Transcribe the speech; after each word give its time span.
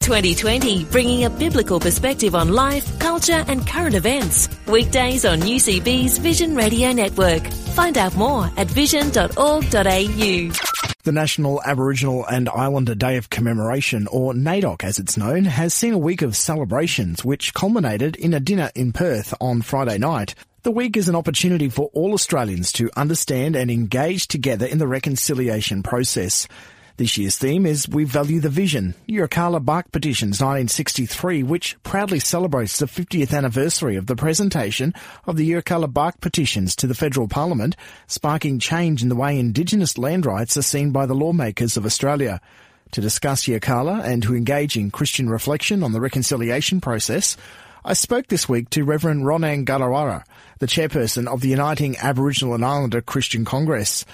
2020, 0.00 0.84
bringing 0.86 1.24
a 1.24 1.30
biblical 1.30 1.78
perspective 1.78 2.34
on 2.34 2.48
life, 2.54 2.98
culture, 2.98 3.44
and 3.48 3.66
current 3.66 3.94
events. 3.94 4.48
Weekdays 4.66 5.26
on 5.26 5.40
UCB's 5.40 6.16
Vision 6.18 6.56
Radio 6.56 6.90
Network. 6.92 7.46
Find 7.74 7.98
out 7.98 8.16
more 8.16 8.50
at 8.56 8.66
vision.org.au. 8.66 10.50
The 11.02 11.12
National 11.12 11.62
Aboriginal 11.62 12.24
and 12.26 12.48
Islander 12.48 12.94
Day 12.94 13.18
of 13.18 13.28
Commemoration, 13.28 14.06
or 14.08 14.32
NAIDOC 14.32 14.84
as 14.84 14.98
it's 14.98 15.18
known, 15.18 15.44
has 15.44 15.74
seen 15.74 15.92
a 15.92 15.98
week 15.98 16.22
of 16.22 16.34
celebrations 16.34 17.22
which 17.22 17.52
culminated 17.52 18.16
in 18.16 18.32
a 18.32 18.40
dinner 18.40 18.70
in 18.74 18.92
Perth 18.92 19.34
on 19.38 19.60
Friday 19.60 19.98
night. 19.98 20.34
The 20.62 20.70
week 20.70 20.96
is 20.96 21.08
an 21.10 21.14
opportunity 21.14 21.68
for 21.68 21.90
all 21.92 22.14
Australians 22.14 22.72
to 22.72 22.90
understand 22.96 23.54
and 23.54 23.70
engage 23.70 24.28
together 24.28 24.66
in 24.66 24.78
the 24.78 24.86
reconciliation 24.86 25.82
process. 25.82 26.46
This 27.00 27.16
year's 27.16 27.38
theme 27.38 27.64
is 27.64 27.88
We 27.88 28.04
Value 28.04 28.40
the 28.40 28.50
Vision, 28.50 28.94
Yirrkala 29.08 29.64
Bark 29.64 29.90
Petitions 29.90 30.38
1963, 30.38 31.42
which 31.42 31.82
proudly 31.82 32.20
celebrates 32.20 32.78
the 32.78 32.84
50th 32.84 33.32
anniversary 33.32 33.96
of 33.96 34.06
the 34.06 34.14
presentation 34.14 34.92
of 35.24 35.38
the 35.38 35.50
Yirrkala 35.50 35.90
Bark 35.90 36.20
Petitions 36.20 36.76
to 36.76 36.86
the 36.86 36.94
Federal 36.94 37.26
Parliament, 37.26 37.74
sparking 38.06 38.58
change 38.58 39.02
in 39.02 39.08
the 39.08 39.16
way 39.16 39.38
Indigenous 39.38 39.96
land 39.96 40.26
rights 40.26 40.58
are 40.58 40.62
seen 40.62 40.90
by 40.90 41.06
the 41.06 41.14
lawmakers 41.14 41.78
of 41.78 41.86
Australia. 41.86 42.38
To 42.90 43.00
discuss 43.00 43.44
Yirrkala 43.44 44.04
and 44.04 44.22
to 44.24 44.36
engage 44.36 44.76
in 44.76 44.90
Christian 44.90 45.30
reflection 45.30 45.82
on 45.82 45.92
the 45.92 46.02
reconciliation 46.02 46.82
process, 46.82 47.34
I 47.82 47.94
spoke 47.94 48.26
this 48.26 48.46
week 48.46 48.68
to 48.70 48.84
Reverend 48.84 49.22
Rronang 49.22 49.64
Garrawurra, 49.64 50.24
the 50.58 50.66
chairperson 50.66 51.28
of 51.28 51.40
the 51.40 51.48
Uniting 51.48 51.96
Aboriginal 51.96 52.52
and 52.52 52.62
Islander 52.62 53.00
Christian 53.00 53.46
Congress. 53.46 54.04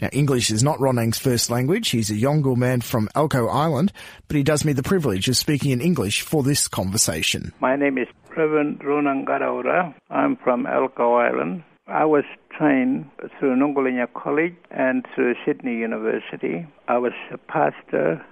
Now, 0.00 0.08
English 0.12 0.50
is 0.50 0.62
not 0.62 0.78
Rronang's 0.78 1.18
first 1.18 1.50
language. 1.50 1.90
He's 1.90 2.10
a 2.10 2.14
Yolngu 2.14 2.56
man 2.56 2.80
from 2.80 3.08
Elcho 3.14 3.52
Island, 3.52 3.92
but 4.28 4.36
he 4.36 4.42
does 4.42 4.64
me 4.64 4.72
the 4.72 4.82
privilege 4.82 5.28
of 5.28 5.36
speaking 5.36 5.70
in 5.70 5.80
English 5.80 6.22
for 6.22 6.42
this 6.42 6.68
conversation. 6.68 7.52
My 7.60 7.76
name 7.76 7.98
is 7.98 8.08
Reverend 8.36 8.80
Rronang 8.80 9.24
Garrawurra. 9.24 9.94
I'm 10.10 10.36
from 10.36 10.64
Elcho 10.64 11.20
Island. 11.20 11.62
I 11.86 12.04
was 12.04 12.24
trained 12.50 13.10
through 13.38 13.56
Nungalinja 13.56 14.12
College 14.14 14.56
and 14.70 15.06
through 15.14 15.34
Sydney 15.44 15.76
University. 15.76 16.66
I 16.88 16.98
was 16.98 17.12
a 17.30 17.38
pastor 17.38 18.24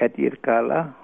at 0.00 0.16
Yirrkala 0.16 0.94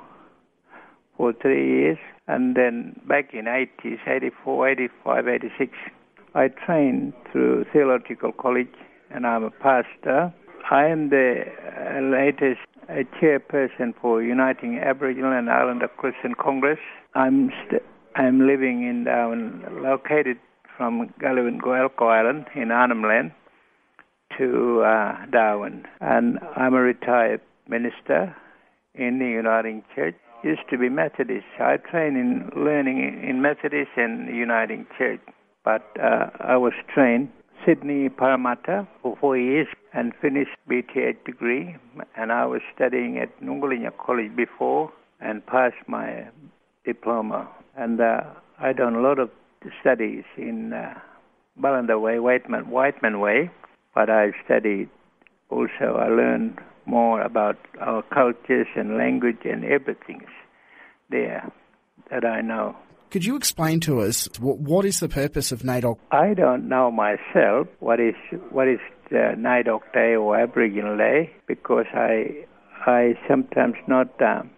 for 1.17 1.33
three 1.33 1.67
years. 1.67 1.99
And 2.29 2.55
then 2.55 3.01
back 3.09 3.35
in 3.35 3.47
80s, 3.47 3.99
84, 4.07 4.69
85, 4.69 5.29
86, 5.29 5.73
I 6.35 6.49
trained 6.49 7.13
through 7.33 7.65
Theological 7.73 8.33
College 8.33 8.73
and 9.11 9.27
I'm 9.27 9.45
a 9.45 9.51
pastor. 9.51 10.33
I 10.71 10.87
am 10.87 11.11
the 11.11 11.43
uh, 11.45 12.01
latest 12.01 12.61
uh, 12.89 13.03
chairperson 13.21 13.95
for 14.01 14.23
Uniting 14.23 14.79
Aboriginal 14.79 15.33
and 15.33 15.51
Islander 15.51 15.89
Christian 15.89 16.35
Congress. 16.35 16.79
I'm 17.15 17.51
st- 17.67 17.83
I'm 18.17 18.47
living 18.47 18.87
in 18.89 19.05
Darwin, 19.05 19.63
located 19.83 20.39
from 20.77 21.13
Galiwin'ku 21.21 21.63
Goelco 21.63 22.07
Island 22.07 22.47
in 22.55 22.71
Arnhem 22.71 23.03
Land 23.03 23.33
to 24.39 24.83
uh, 24.83 25.27
Darwin, 25.31 25.85
and 26.01 26.39
I'm 26.57 26.75
a 26.75 26.81
retired 26.81 27.41
minister 27.69 28.35
in 28.95 29.19
the 29.19 29.27
Uniting 29.27 29.83
Church. 29.95 30.15
Used 30.43 30.63
to 30.71 30.79
be 30.79 30.89
Methodist. 30.89 31.45
I 31.59 31.77
trained 31.77 32.17
in 32.17 32.51
learning 32.57 33.23
in 33.29 33.43
Methodist 33.43 33.91
and 33.97 34.35
Uniting 34.35 34.87
Church, 34.97 35.21
but 35.65 35.83
uh, 36.03 36.31
I 36.41 36.57
was 36.57 36.73
trained 36.93 37.29
Sydney 37.65 38.09
Parramatta 38.09 38.87
for 39.03 39.17
four 39.21 39.37
years 39.37 39.67
and 39.93 40.13
finished 40.21 40.57
BTH 40.69 41.25
degree. 41.25 41.77
And 42.17 42.33
I 42.33 42.47
was 42.47 42.61
studying 42.75 43.19
at 43.19 43.41
Nungalinja 43.41 43.93
College 43.99 44.35
before 44.35 44.93
and 45.21 45.45
passed 45.47 45.87
my 45.87 46.27
diploma. 46.85 47.49
And 47.77 48.01
uh, 48.01 48.23
I 48.59 48.73
done 48.73 48.95
a 48.95 49.01
lot 49.01 49.19
of 49.19 49.31
studies 49.81 50.25
in 50.37 50.73
uh, 50.73 50.95
Balanda 51.61 52.01
Way, 52.01 52.19
Whiteman, 52.19 52.71
Whiteman 52.71 53.21
Way, 53.21 53.51
but 53.95 54.09
I 54.09 54.33
studied 54.45 54.89
also. 55.51 55.97
I 55.99 56.09
learned 56.09 56.59
more 56.87 57.21
about 57.23 57.57
our 57.81 58.03
cultures 58.03 58.67
and 58.77 58.97
language 58.97 59.45
and 59.45 59.65
everything 59.65 60.25
there 61.11 61.51
that 62.11 62.25
I 62.25 62.41
know. 62.41 62.77
Could 63.11 63.25
you 63.25 63.35
explain 63.35 63.81
to 63.81 64.01
us 64.03 64.29
what, 64.39 64.85
is 64.85 65.01
the 65.01 65.09
purpose 65.09 65.51
of 65.51 65.63
NAIDOC? 65.63 65.99
I 66.13 66.33
don't 66.33 66.69
know 66.69 66.93
myself 66.93 67.67
what 67.81 67.99
is 67.99 68.15
what 68.51 68.69
is 68.69 68.79
the 69.11 69.35
NAIDOC 69.37 69.81
Day 69.93 70.15
or 70.15 70.39
Aboriginal 70.39 70.97
Day 70.97 71.33
because 71.49 71.87
I 71.93 72.47
I 72.87 73.15
sometimes 73.29 73.75
not 73.89 74.11
um, 74.23 74.51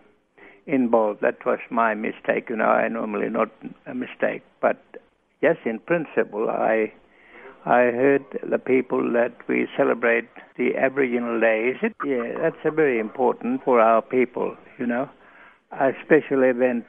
involved. 0.67 1.23
That 1.23 1.45
was 1.47 1.61
my 1.71 1.95
mistake. 1.95 2.51
You 2.51 2.57
know, 2.57 2.67
I 2.67 2.89
normally 2.89 3.31
not 3.31 3.49
a 3.87 3.95
mistake, 3.95 4.43
but 4.61 4.77
yes, 5.41 5.57
in 5.65 5.79
principle, 5.79 6.51
I 6.51 6.93
I 7.65 7.91
heard 8.01 8.25
the 8.49 8.59
people 8.59 9.13
that 9.15 9.33
we 9.49 9.67
celebrate 9.79 10.29
the 10.59 10.77
Aboriginal 10.77 11.41
Day. 11.41 11.73
Is 11.75 11.79
it? 11.83 11.95
Yeah, 12.05 12.39
that's 12.39 12.65
a 12.67 12.71
very 12.71 12.99
important 12.99 13.65
for 13.65 13.81
our 13.81 14.03
people. 14.03 14.57
You 14.79 14.87
know, 14.87 15.09
a 15.73 15.93
special 16.05 16.43
event 16.43 16.85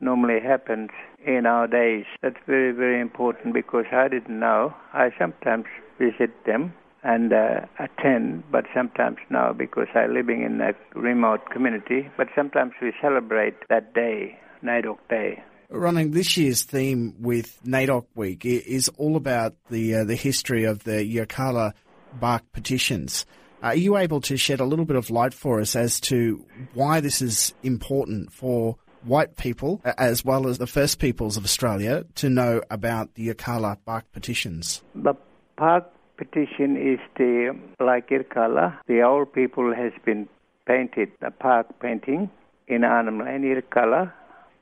normally 0.00 0.40
happens 0.40 0.90
in 1.26 1.46
our 1.46 1.66
days. 1.66 2.04
That's 2.22 2.38
very, 2.46 2.72
very 2.72 3.00
important 3.00 3.54
because 3.54 3.86
I 3.92 4.08
didn't 4.08 4.38
know. 4.38 4.74
I 4.92 5.10
sometimes 5.18 5.64
visit 5.98 6.30
them 6.46 6.74
and 7.02 7.32
uh, 7.32 7.60
attend, 7.78 8.44
but 8.50 8.64
sometimes 8.74 9.18
now 9.30 9.52
because 9.52 9.88
I'm 9.94 10.14
living 10.14 10.42
in 10.42 10.60
a 10.60 10.72
remote 10.98 11.50
community. 11.50 12.10
But 12.16 12.28
sometimes 12.34 12.72
we 12.82 12.92
celebrate 13.00 13.54
that 13.68 13.94
day, 13.94 14.38
NAIDOC 14.64 14.98
Day. 15.08 15.42
Running 15.70 16.12
this 16.12 16.36
year's 16.36 16.62
theme 16.62 17.14
with 17.20 17.60
NAIDOC 17.64 18.06
Week 18.14 18.44
is 18.44 18.88
all 18.96 19.16
about 19.16 19.54
the 19.70 19.96
uh, 19.96 20.04
the 20.04 20.16
history 20.16 20.64
of 20.64 20.84
the 20.84 21.04
Yirrkala 21.04 21.74
bark 22.18 22.42
petitions. 22.52 23.26
Are 23.62 23.74
you 23.74 23.96
able 23.96 24.20
to 24.22 24.36
shed 24.36 24.60
a 24.60 24.64
little 24.64 24.84
bit 24.84 24.96
of 24.96 25.10
light 25.10 25.34
for 25.34 25.60
us 25.60 25.76
as 25.76 26.00
to 26.02 26.44
why 26.74 27.00
this 27.00 27.20
is 27.20 27.54
important 27.62 28.32
for 28.32 28.76
white 29.08 29.36
people, 29.36 29.80
as 29.84 30.24
well 30.24 30.46
as 30.46 30.58
the 30.58 30.66
First 30.66 30.98
Peoples 30.98 31.36
of 31.36 31.44
Australia, 31.44 32.04
to 32.16 32.28
know 32.28 32.62
about 32.70 33.14
the 33.14 33.28
Yirrkala 33.28 33.78
bark 33.84 34.04
petitions? 34.12 34.82
The 34.94 35.14
bark 35.56 35.90
petition 36.16 36.76
is 36.76 36.98
the, 37.16 37.56
like 37.80 38.10
Yirrkala, 38.10 38.78
the 38.86 39.02
old 39.02 39.32
people 39.32 39.74
has 39.74 39.92
been 40.04 40.28
painted, 40.66 41.10
a 41.22 41.30
park 41.30 41.66
painting 41.80 42.30
in 42.66 42.84
Arnhem 42.84 43.18
Land, 43.20 43.44
Yirrkala, 43.44 44.12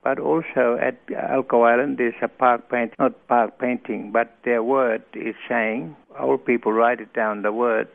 but 0.04 0.20
also 0.20 0.78
at 0.80 1.04
Elcho 1.08 1.66
Island 1.68 1.98
there's 1.98 2.14
a 2.22 2.28
park 2.28 2.70
paint, 2.70 2.92
not 2.98 3.26
park 3.26 3.58
painting, 3.58 4.12
but 4.12 4.36
their 4.44 4.62
word 4.62 5.02
is 5.14 5.34
saying, 5.48 5.96
old 6.20 6.44
people 6.44 6.72
write 6.72 7.00
it 7.00 7.12
down, 7.12 7.42
the 7.42 7.52
word 7.52 7.88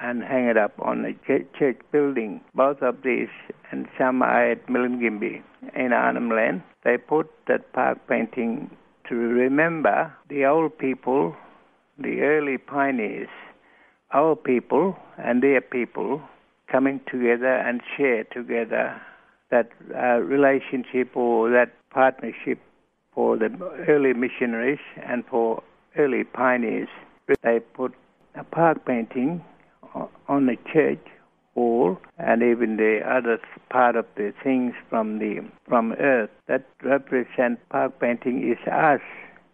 and 0.00 0.22
hang 0.22 0.46
it 0.46 0.56
up 0.56 0.72
on 0.80 1.02
the 1.02 1.14
church 1.26 1.76
building. 1.90 2.40
Both 2.54 2.82
of 2.82 3.02
these, 3.04 3.28
and 3.70 3.86
some 3.98 4.22
are 4.22 4.52
at 4.52 4.66
Milingimbi 4.66 5.42
in 5.76 5.92
Arnhem 5.92 6.30
Land. 6.30 6.62
They 6.84 6.96
put 6.96 7.30
that 7.48 7.72
park 7.72 7.98
painting 8.08 8.70
to 9.08 9.14
remember 9.14 10.12
the 10.28 10.44
old 10.46 10.78
people, 10.78 11.36
the 11.98 12.20
early 12.22 12.58
pioneers, 12.58 13.28
our 14.12 14.36
people 14.36 14.96
and 15.18 15.42
their 15.42 15.60
people 15.60 16.22
coming 16.70 17.00
together 17.10 17.54
and 17.54 17.80
share 17.96 18.24
together 18.24 19.00
that 19.50 19.68
uh, 19.94 20.18
relationship 20.20 21.14
or 21.14 21.50
that 21.50 21.72
partnership 21.90 22.58
for 23.14 23.36
the 23.36 23.50
early 23.88 24.14
missionaries 24.14 24.78
and 25.06 25.24
for 25.26 25.62
early 25.98 26.24
pioneers. 26.24 26.88
They 27.42 27.60
put 27.74 27.92
a 28.34 28.44
park 28.44 28.86
painting 28.86 29.44
on 30.32 30.46
the 30.46 30.56
church 30.72 31.04
wall 31.54 31.98
and 32.18 32.42
even 32.42 32.78
the 32.78 33.00
other 33.06 33.38
part 33.68 33.94
of 33.94 34.06
the 34.16 34.32
things 34.42 34.72
from 34.88 35.18
the 35.18 35.44
from 35.68 35.92
earth 36.00 36.30
that 36.48 36.64
represent 36.82 37.58
park 37.68 37.92
painting 38.00 38.38
is 38.50 38.58
us 38.72 39.02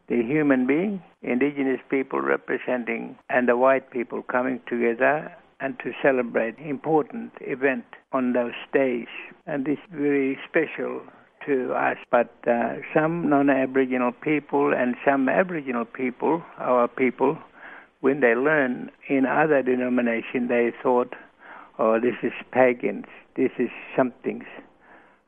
the 0.08 0.22
human 0.22 0.66
being 0.66 1.02
indigenous 1.22 1.80
people 1.90 2.20
representing 2.20 3.18
and 3.28 3.48
the 3.48 3.56
white 3.56 3.90
people 3.90 4.22
coming 4.22 4.60
together 4.68 5.32
and 5.60 5.76
to 5.80 5.90
celebrate 6.00 6.56
important 6.58 7.32
event 7.40 7.84
on 8.12 8.32
those 8.32 8.60
days 8.72 9.08
and 9.46 9.66
it's 9.66 9.82
very 9.90 10.38
special 10.48 11.02
to 11.46 11.72
us. 11.72 11.96
But 12.10 12.32
uh, 12.46 12.76
some 12.94 13.28
non-Aboriginal 13.28 14.12
people 14.12 14.72
and 14.74 14.94
some 15.04 15.28
Aboriginal 15.28 15.84
people, 15.84 16.42
our 16.58 16.88
people, 16.88 17.38
when 18.00 18.20
they 18.20 18.34
learn 18.34 18.90
in 19.08 19.26
other 19.26 19.62
denominations, 19.62 20.48
they 20.48 20.72
thought, 20.82 21.14
oh, 21.78 21.98
this 22.00 22.14
is 22.22 22.32
pagans, 22.52 23.06
this 23.36 23.50
is 23.58 23.70
something. 23.96 24.44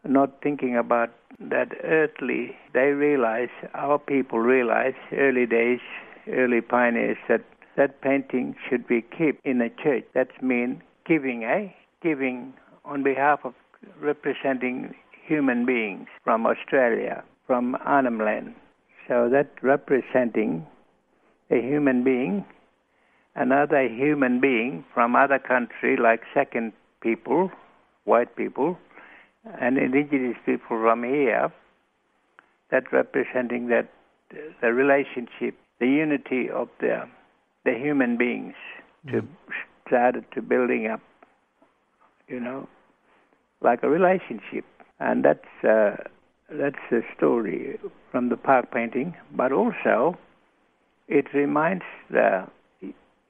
Not 0.05 0.43
thinking 0.43 0.76
about 0.76 1.11
that 1.40 1.69
earthly, 1.84 2.56
they 2.72 2.93
realize, 2.93 3.49
our 3.75 3.99
people 3.99 4.38
realize, 4.38 4.94
early 5.12 5.46
days, 5.46 5.81
early 6.28 6.61
pioneers, 6.61 7.19
that 7.28 7.43
that 7.76 8.00
painting 8.02 8.55
should 8.69 8.87
be 8.87 9.00
kept 9.00 9.44
in 9.44 9.61
a 9.61 9.70
church. 9.70 10.05
That's 10.12 10.43
mean 10.43 10.82
giving, 11.06 11.44
eh? 11.44 11.69
Giving 12.02 12.52
on 12.84 13.02
behalf 13.02 13.40
of 13.44 13.55
representing 14.00 14.94
human 15.26 15.64
beings 15.64 16.08
from 16.25 16.46
Australia, 16.46 17.23
from 17.46 17.76
Arnhem 17.84 18.19
Land. 18.19 18.55
So 19.08 19.28
that 19.31 19.50
representing 19.62 20.66
a 21.50 21.61
human 21.61 22.05
being, 22.05 22.44
another 23.34 23.88
human 23.88 24.40
being 24.40 24.84
from 24.92 25.16
other 25.16 25.38
country 25.38 25.96
like 25.96 26.20
second 26.34 26.72
people, 27.00 27.50
white 28.04 28.34
people, 28.36 28.78
and 29.60 29.78
indigenous 29.78 30.36
people 30.44 30.80
from 30.80 31.02
here, 31.02 31.52
that 32.70 32.92
representing 32.92 33.68
that 33.68 33.88
the 34.60 34.72
relationship, 34.72 35.54
the 35.80 35.86
unity 35.86 36.48
of 36.50 36.68
the 36.80 37.08
the 37.64 37.74
human 37.74 38.16
beings 38.16 38.54
to 39.10 39.22
started 39.86 40.24
to 40.32 40.40
building 40.40 40.86
up, 40.86 41.00
you 42.28 42.40
know, 42.40 42.68
like 43.60 43.82
a 43.82 43.88
relationship, 43.88 44.64
and 44.98 45.24
that's 45.24 45.64
uh, 45.64 45.96
that's 46.50 46.78
the 46.90 47.02
story 47.16 47.78
from 48.10 48.28
the 48.28 48.36
park 48.36 48.70
painting. 48.72 49.14
But 49.36 49.52
also, 49.52 50.16
it 51.08 51.26
reminds 51.34 51.84
the 52.10 52.46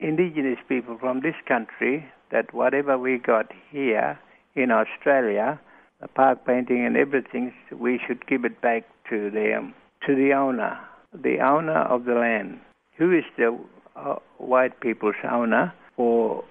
indigenous 0.01 0.59
people 0.67 0.97
from 0.99 1.21
this 1.21 1.35
country 1.47 2.05
that 2.31 2.53
whatever 2.53 2.97
we 2.97 3.17
got 3.17 3.51
here 3.69 4.19
in 4.55 4.71
Australia, 4.71 5.59
the 6.01 6.07
park 6.07 6.45
painting 6.45 6.85
and 6.85 6.97
everything, 6.97 7.53
we 7.77 7.99
should 8.05 8.25
give 8.27 8.43
it 8.43 8.59
back 8.61 8.83
to 9.09 9.29
the 9.29 9.71
to 10.07 10.15
the 10.15 10.33
owner, 10.33 10.79
the 11.13 11.39
owner 11.39 11.81
of 11.83 12.05
the 12.05 12.13
land. 12.13 12.59
Who 12.97 13.11
is 13.15 13.23
the 13.37 13.57
uh, 13.95 14.15
white 14.37 14.79
people's 14.79 15.21
owner 15.29 15.73
for 15.95 16.43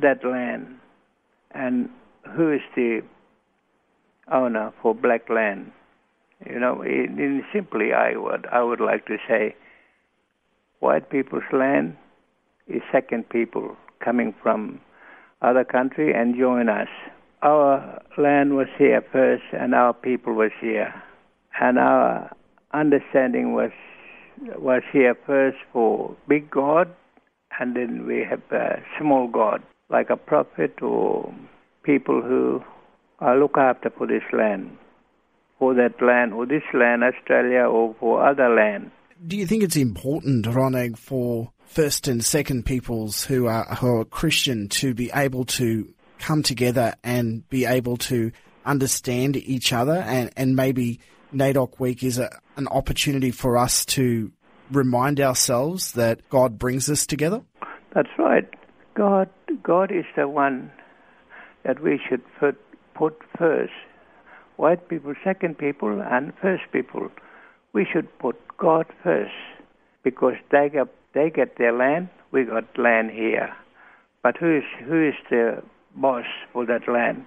that 0.00 0.24
land, 0.24 0.66
and 1.52 1.88
who 2.36 2.52
is 2.52 2.60
the 2.76 3.00
owner 4.30 4.72
for 4.82 4.94
black 4.94 5.30
land? 5.30 5.72
You 6.46 6.60
know, 6.60 6.82
in, 6.82 7.18
in 7.18 7.44
simply, 7.52 7.94
I 7.94 8.16
would 8.16 8.46
I 8.52 8.62
would 8.62 8.80
like 8.80 9.06
to 9.06 9.16
say, 9.26 9.56
white 10.80 11.08
people's 11.08 11.50
land 11.52 11.96
second 12.92 13.28
people 13.28 13.76
coming 14.04 14.34
from 14.42 14.80
other 15.42 15.64
country 15.64 16.12
and 16.14 16.36
join 16.36 16.68
us. 16.68 16.88
Our 17.42 18.02
land 18.16 18.56
was 18.56 18.66
here 18.76 19.02
first, 19.12 19.44
and 19.52 19.74
our 19.74 19.92
people 19.92 20.34
was 20.34 20.50
here, 20.60 20.92
and 21.60 21.78
our 21.78 22.34
understanding 22.72 23.54
was 23.54 23.70
was 24.56 24.82
here 24.92 25.16
first 25.26 25.58
for 25.72 26.16
big 26.28 26.50
God, 26.50 26.88
and 27.58 27.74
then 27.76 28.06
we 28.06 28.24
have 28.28 28.42
a 28.52 28.82
small 28.98 29.28
God, 29.28 29.62
like 29.90 30.10
a 30.10 30.16
prophet 30.16 30.80
or 30.82 31.32
people 31.82 32.22
who 32.22 32.62
uh, 33.20 33.34
look 33.34 33.56
after 33.56 33.90
for 33.90 34.06
this 34.06 34.22
land, 34.32 34.76
for 35.58 35.74
that 35.74 36.00
land, 36.02 36.32
or 36.32 36.46
this 36.46 36.62
land, 36.72 37.02
Australia, 37.02 37.62
or 37.62 37.94
for 37.98 38.26
other 38.28 38.48
land. 38.48 38.90
Do 39.26 39.36
you 39.36 39.46
think 39.46 39.64
it's 39.64 39.76
important, 39.76 40.46
Roneg, 40.46 40.96
for 40.96 41.50
first 41.68 42.08
and 42.08 42.24
second 42.24 42.66
peoples 42.66 43.24
who 43.24 43.46
are 43.46 43.64
who 43.76 44.00
are 44.00 44.04
Christian 44.04 44.68
to 44.70 44.94
be 44.94 45.10
able 45.14 45.44
to 45.44 45.92
come 46.18 46.42
together 46.42 46.94
and 47.04 47.48
be 47.48 47.64
able 47.64 47.96
to 47.96 48.32
understand 48.66 49.36
each 49.36 49.72
other 49.72 49.94
and, 49.94 50.30
and 50.36 50.56
maybe 50.56 51.00
NAIDOC 51.32 51.78
Week 51.78 52.02
is 52.02 52.18
a, 52.18 52.30
an 52.56 52.66
opportunity 52.68 53.30
for 53.30 53.56
us 53.56 53.84
to 53.86 54.32
remind 54.70 55.20
ourselves 55.20 55.92
that 55.92 56.28
God 56.28 56.58
brings 56.58 56.88
us 56.90 57.06
together? 57.06 57.42
That's 57.94 58.08
right. 58.18 58.48
God, 58.94 59.28
God 59.62 59.90
is 59.90 60.04
the 60.16 60.28
one 60.28 60.70
that 61.64 61.82
we 61.82 62.00
should 62.08 62.22
put, 62.38 62.58
put 62.94 63.18
first. 63.38 63.72
White 64.56 64.88
people, 64.88 65.14
second 65.22 65.58
people, 65.58 66.02
and 66.02 66.32
first 66.42 66.64
people. 66.72 67.08
We 67.72 67.86
should 67.90 68.18
put 68.18 68.36
God 68.56 68.86
first 69.04 69.32
because 70.02 70.34
they 70.50 70.68
get, 70.68 70.88
they 71.18 71.30
get 71.30 71.58
their 71.58 71.72
land, 71.72 72.08
we 72.30 72.44
got 72.44 72.64
land 72.78 73.10
here. 73.10 73.52
But 74.22 74.36
who 74.36 74.58
is, 74.58 74.64
who 74.84 75.08
is 75.08 75.14
the 75.30 75.62
boss 75.96 76.26
for 76.52 76.64
that 76.66 76.88
land? 76.88 77.24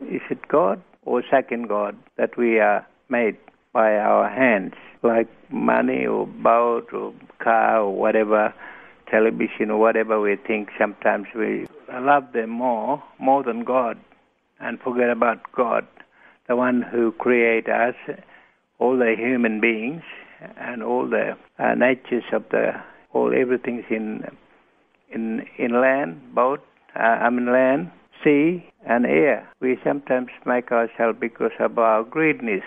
Is 0.00 0.22
it 0.30 0.48
God 0.48 0.82
or 1.04 1.22
second 1.30 1.68
God 1.68 1.96
that 2.16 2.36
we 2.38 2.58
are 2.58 2.86
made 3.08 3.36
by 3.72 3.96
our 3.96 4.28
hands, 4.30 4.74
like 5.02 5.28
money 5.50 6.06
or 6.06 6.26
boat 6.26 6.92
or 6.92 7.12
car 7.38 7.80
or 7.80 7.94
whatever, 7.94 8.54
television 9.10 9.70
or 9.70 9.78
whatever 9.78 10.20
we 10.20 10.36
think 10.36 10.70
sometimes 10.78 11.26
we 11.36 11.66
love 11.92 12.32
them 12.32 12.50
more, 12.50 13.02
more 13.18 13.42
than 13.42 13.64
God, 13.64 13.98
and 14.60 14.80
forget 14.80 15.10
about 15.10 15.40
God, 15.52 15.86
the 16.48 16.56
one 16.56 16.82
who 16.82 17.12
created 17.12 17.68
us, 17.68 17.94
all 18.78 18.96
the 18.96 19.14
human 19.18 19.60
beings, 19.60 20.02
and 20.56 20.82
all 20.82 21.08
the 21.08 21.36
uh, 21.58 21.74
natures 21.74 22.24
of 22.32 22.44
the, 22.50 22.72
all 23.14 23.32
everything's 23.34 23.84
in, 23.88 24.24
in, 25.12 25.46
in 25.58 25.80
land, 25.80 26.20
boat, 26.34 26.60
uh, 26.94 27.02
I 27.02 27.30
mean 27.30 27.50
land, 27.50 27.90
sea, 28.22 28.68
and 28.86 29.06
air. 29.06 29.48
We 29.60 29.78
sometimes 29.82 30.28
make 30.44 30.70
ourselves 30.70 31.18
because 31.20 31.52
of 31.58 31.78
our 31.78 32.04
greediness 32.04 32.64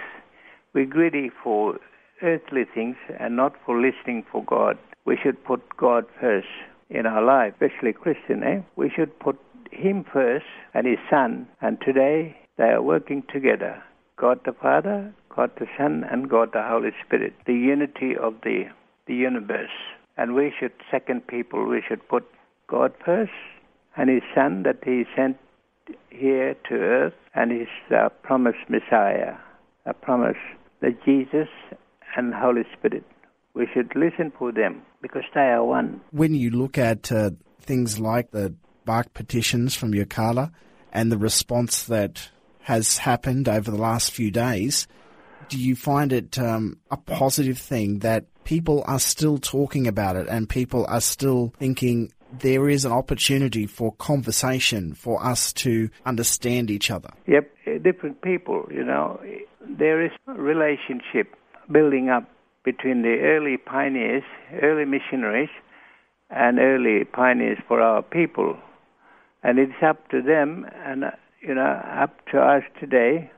we're 0.78 0.86
greedy 0.86 1.32
for 1.44 1.80
earthly 2.22 2.64
things 2.72 2.98
and 3.20 3.36
not 3.36 3.54
for 3.66 3.82
listening 3.82 4.24
for 4.32 4.44
God. 4.46 4.78
We 5.06 5.18
should 5.18 5.44
put 5.44 5.76
God 5.76 6.06
first 6.22 6.48
in 6.92 7.08
our 7.08 7.24
life, 7.24 7.54
especially 7.54 7.94
Christian, 7.94 8.44
eh? 8.44 8.62
We 8.76 8.92
should 8.96 9.18
put 9.20 9.40
Him 9.72 10.06
first 10.14 10.46
and 10.76 10.86
His 10.86 11.00
Son. 11.10 11.48
And 11.62 11.80
today 11.82 12.38
they 12.60 12.66
are 12.66 12.82
working 12.84 13.24
together. 13.34 13.82
God 14.18 14.40
the 14.46 14.54
Father, 14.54 15.12
God 15.36 15.50
the 15.58 15.66
Son, 15.78 16.04
and 16.12 16.30
God 16.30 16.50
the 16.54 16.62
Holy 16.62 16.92
Spirit. 17.04 17.34
The 17.48 17.56
unity 17.56 18.16
of 18.16 18.36
the, 18.44 18.66
the 19.08 19.16
universe. 19.16 19.78
And 20.18 20.34
we 20.34 20.52
should, 20.60 20.74
second 20.90 21.28
people, 21.28 21.68
we 21.68 21.84
should 21.88 22.08
put 22.08 22.26
God 22.68 22.94
first 23.06 23.32
and 23.96 24.10
His 24.10 24.24
Son 24.36 24.64
that 24.64 24.78
He 24.84 25.04
sent 25.16 25.38
here 26.10 26.56
to 26.70 26.76
earth 26.76 27.14
and 27.36 27.52
His 27.52 27.68
uh, 27.96 28.10
promised 28.24 28.70
Messiah, 28.70 29.36
a 29.86 29.94
promise 29.94 30.38
that 30.82 31.04
Jesus 31.06 31.48
and 32.16 32.34
Holy 32.34 32.64
Spirit, 32.78 33.04
we 33.54 33.68
should 33.74 33.92
listen 33.96 34.32
for 34.38 34.52
them 34.52 34.82
because 35.02 35.24
they 35.34 35.42
are 35.42 35.64
one. 35.64 36.02
When 36.12 36.34
you 36.36 36.50
look 36.50 36.78
at 36.78 37.12
uh, 37.12 37.32
things 37.62 38.00
like 38.00 38.32
the 38.32 38.56
bark 38.86 39.14
petitions 39.14 39.76
from 39.76 39.94
Yirrkala 39.94 40.52
and 40.92 41.12
the 41.12 41.18
response 41.18 41.84
that 41.86 42.30
has 42.62 43.00
happened 43.00 43.48
over 43.48 43.70
the 43.72 43.78
last 43.78 44.12
few 44.12 44.32
days, 44.32 44.88
do 45.50 45.58
you 45.58 45.76
find 45.76 46.12
it 46.12 46.38
um, 46.38 46.80
a 46.92 46.98
positive 46.98 47.58
thing 47.58 48.00
that 48.00 48.26
people 48.48 48.84
are 48.88 49.00
still 49.00 49.38
talking 49.38 49.88
about 49.88 50.16
it 50.16 50.28
and 50.28 50.50
people 50.50 50.86
are 50.88 51.02
still 51.02 51.54
thinking 51.60 52.12
there 52.40 52.68
is 52.70 52.84
an 52.86 52.92
opportunity 52.92 53.66
for 53.66 53.94
conversation 53.94 54.94
for 54.94 55.24
us 55.24 55.54
to 55.54 55.90
understand 56.06 56.72
each 56.72 56.90
other? 56.90 57.10
Yep, 57.28 57.52
different 57.84 58.22
people, 58.22 58.68
you 58.72 58.84
know 58.84 59.20
there 59.70 60.04
is 60.04 60.12
a 60.28 60.34
relationship 60.34 61.36
building 61.72 62.10
up 62.10 62.30
between 62.64 63.02
the 63.02 63.20
early 63.22 63.58
pioneers, 63.58 64.24
early 64.62 64.86
missionaries, 64.86 65.50
and 66.30 66.60
early 66.60 67.06
pioneers 67.06 67.58
for 67.68 67.82
our 67.82 68.02
people. 68.02 68.58
And 69.44 69.60
it's 69.60 69.82
up 69.86 70.10
to 70.10 70.22
them 70.22 70.66
and, 70.86 71.06
uh, 71.06 71.12
you 71.42 71.56
know, 71.56 71.82
up 72.02 72.26
to 72.32 72.40
us 72.40 72.64
today, 72.80 73.32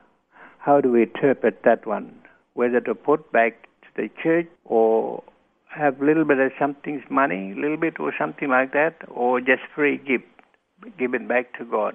how 0.58 0.80
do 0.80 0.90
we 0.90 1.02
interpret 1.02 1.62
that 1.64 1.86
one? 1.86 2.14
Whether 2.54 2.80
to 2.80 2.94
put 2.94 3.30
back 3.32 3.68
the 3.96 4.08
church 4.22 4.46
or 4.64 5.22
have 5.68 6.00
a 6.00 6.04
little 6.04 6.24
bit 6.24 6.38
of 6.38 6.52
something's 6.58 7.04
money, 7.10 7.52
a 7.52 7.60
little 7.60 7.76
bit 7.76 8.00
or 8.00 8.12
something 8.18 8.48
like 8.48 8.72
that, 8.72 8.96
or 9.08 9.40
just 9.40 9.62
free 9.74 9.98
give, 9.98 10.22
give 10.98 11.14
it 11.14 11.28
back 11.28 11.56
to 11.58 11.64
God. 11.64 11.94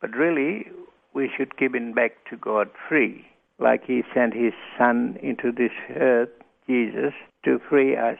But 0.00 0.14
really, 0.14 0.66
we 1.14 1.30
should 1.36 1.56
give 1.56 1.74
it 1.74 1.94
back 1.94 2.12
to 2.30 2.36
God 2.36 2.68
free 2.88 3.26
like 3.58 3.84
he 3.86 4.02
sent 4.12 4.34
his 4.34 4.52
son 4.76 5.18
into 5.22 5.50
this 5.50 5.70
earth, 5.96 6.28
Jesus, 6.66 7.14
to 7.44 7.58
free 7.70 7.96
us 7.96 8.18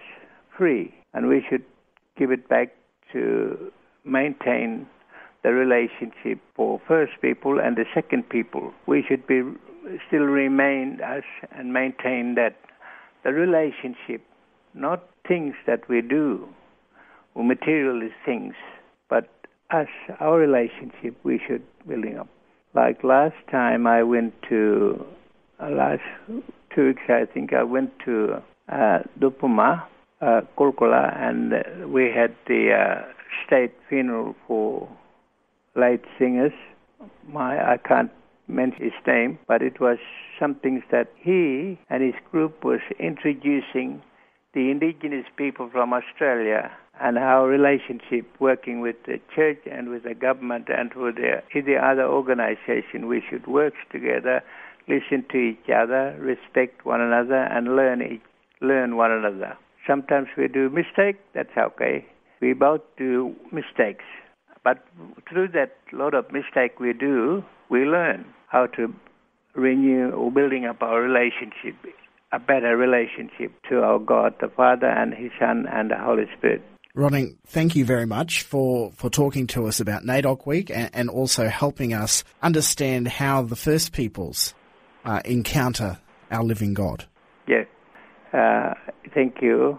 free. 0.56 0.94
And 1.12 1.28
we 1.28 1.44
should 1.48 1.64
give 2.16 2.30
it 2.30 2.48
back 2.48 2.72
to 3.12 3.70
maintain 4.04 4.86
the 5.42 5.52
relationship 5.52 6.40
for 6.54 6.80
first 6.88 7.12
people 7.20 7.60
and 7.60 7.76
the 7.76 7.84
second 7.94 8.28
people. 8.28 8.72
We 8.86 9.04
should 9.06 9.26
be 9.26 9.42
still 10.08 10.24
remain 10.24 11.00
us 11.02 11.24
and 11.52 11.72
maintain 11.72 12.34
that 12.36 12.56
the 13.26 13.32
relationship, 13.32 14.22
not 14.72 15.02
things 15.26 15.54
that 15.66 15.88
we 15.88 16.00
do, 16.00 16.46
or 17.34 17.42
materialist 17.42 18.14
things, 18.24 18.54
but 19.10 19.28
us, 19.70 19.88
our 20.20 20.38
relationship, 20.38 21.16
we 21.24 21.40
should 21.44 21.62
building 21.88 22.18
up. 22.18 22.28
Like 22.72 23.02
last 23.02 23.34
time 23.50 23.84
I 23.88 24.04
went 24.04 24.32
to, 24.48 25.04
uh, 25.60 25.70
last 25.70 26.02
two 26.72 26.86
weeks 26.86 27.02
I 27.08 27.24
think 27.34 27.52
I 27.52 27.64
went 27.64 27.90
to 28.04 28.40
uh, 28.68 28.98
Dupuma, 29.18 29.82
uh, 30.20 30.42
Kulkula, 30.56 31.16
and 31.20 31.52
uh, 31.52 31.88
we 31.88 32.12
had 32.14 32.32
the 32.46 32.74
uh, 32.74 33.12
state 33.44 33.72
funeral 33.88 34.36
for 34.46 34.88
late 35.74 36.04
singers. 36.16 36.52
My 37.28 37.72
I 37.72 37.76
can't 37.78 38.12
mention 38.48 38.84
his 38.84 38.92
name, 39.06 39.38
but 39.48 39.62
it 39.62 39.80
was 39.80 39.98
some 40.38 40.54
things 40.56 40.82
that 40.90 41.08
he 41.16 41.78
and 41.90 42.02
his 42.02 42.14
group 42.30 42.64
was 42.64 42.80
introducing 42.98 44.02
the 44.54 44.70
indigenous 44.70 45.26
people 45.36 45.68
from 45.70 45.92
Australia 45.92 46.70
and 47.00 47.18
our 47.18 47.46
relationship 47.46 48.24
working 48.40 48.80
with 48.80 48.96
the 49.06 49.20
church 49.34 49.58
and 49.70 49.90
with 49.90 50.04
the 50.04 50.14
government 50.14 50.66
and 50.68 50.92
with 50.94 51.16
the, 51.16 51.42
the 51.52 51.76
other 51.76 52.04
organization. 52.04 53.06
We 53.06 53.22
should 53.28 53.46
work 53.46 53.74
together, 53.92 54.42
listen 54.88 55.24
to 55.30 55.36
each 55.36 55.68
other, 55.68 56.16
respect 56.18 56.86
one 56.86 57.00
another, 57.00 57.42
and 57.42 57.76
learn 57.76 58.00
each, 58.00 58.22
learn 58.62 58.96
one 58.96 59.12
another. 59.12 59.58
Sometimes 59.86 60.28
we 60.36 60.48
do 60.48 60.70
mistake. 60.70 61.16
That's 61.34 61.56
okay. 61.56 62.06
We 62.40 62.54
both 62.54 62.80
do 62.98 63.34
mistakes, 63.52 64.04
but 64.66 64.84
through 65.30 65.46
that 65.46 65.76
lot 65.92 66.12
of 66.12 66.24
mistake 66.32 66.80
we 66.80 66.92
do, 66.92 67.44
we 67.70 67.84
learn 67.84 68.24
how 68.48 68.66
to 68.66 68.92
renew 69.54 70.10
or 70.10 70.32
building 70.32 70.64
up 70.64 70.82
our 70.82 71.00
relationship 71.00 71.76
a 72.32 72.40
better 72.40 72.76
relationship 72.76 73.52
to 73.68 73.84
our 73.84 74.00
God, 74.00 74.34
the 74.40 74.48
Father 74.48 74.88
and 74.88 75.14
His 75.14 75.30
Son 75.38 75.66
and 75.70 75.92
the 75.92 75.96
Holy 75.96 76.24
Spirit. 76.36 76.62
Ronning, 76.96 77.36
thank 77.46 77.76
you 77.76 77.84
very 77.84 78.06
much 78.06 78.42
for, 78.42 78.90
for 78.90 79.08
talking 79.08 79.46
to 79.48 79.68
us 79.68 79.78
about 79.78 80.02
NAIDOC 80.02 80.44
Week 80.44 80.68
and, 80.68 80.90
and 80.92 81.08
also 81.10 81.46
helping 81.46 81.94
us 81.94 82.24
understand 82.42 83.06
how 83.06 83.42
the 83.42 83.54
First 83.54 83.92
Peoples 83.92 84.52
uh, 85.04 85.20
encounter 85.24 86.00
our 86.32 86.42
living 86.42 86.74
God. 86.74 87.04
Yes. 87.46 87.68
Uh, 88.32 88.74
thank 89.14 89.36
you. 89.40 89.78